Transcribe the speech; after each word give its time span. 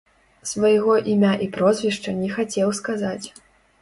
Свайго 0.51 0.95
імя 1.15 1.33
і 1.47 1.49
прозвішча 1.57 2.17
не 2.25 2.33
хацеў 2.39 2.77
сказаць. 2.83 3.27